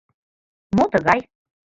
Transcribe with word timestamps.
Мо 0.75 0.85
тыгай?! 0.91 1.19